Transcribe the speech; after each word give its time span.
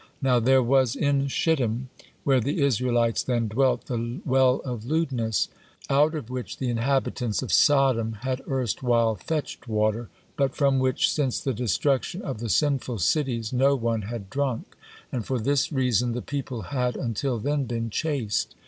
Now 0.19 0.39
there 0.39 0.63
was 0.63 0.95
in 0.95 1.27
Shittim, 1.27 1.89
where 2.23 2.41
the 2.41 2.59
Israelites 2.63 3.21
then 3.21 3.47
dwelt, 3.47 3.85
the 3.85 4.19
"Well 4.25 4.55
of 4.65 4.83
Lewdness," 4.83 5.47
out 5.91 6.15
of 6.15 6.31
which 6.31 6.57
the 6.57 6.71
inhabitants 6.71 7.43
of 7.43 7.53
Sodom 7.53 8.13
had 8.21 8.41
erstwhile 8.49 9.13
fetched 9.13 9.67
water, 9.67 10.09
but 10.35 10.55
from 10.55 10.79
which, 10.79 11.13
since 11.13 11.39
the 11.39 11.53
destruction 11.53 12.23
of 12.23 12.39
the 12.39 12.49
sinful 12.49 12.97
cities, 12.97 13.53
no 13.53 13.75
one 13.75 14.01
had 14.01 14.31
drunk, 14.31 14.75
and 15.11 15.23
for 15.23 15.37
this 15.37 15.71
reason 15.71 16.13
the 16.13 16.21
people 16.23 16.63
had 16.73 16.97
until 16.97 17.37
then 17.37 17.65
been 17.65 17.91
chaste. 17.91 18.55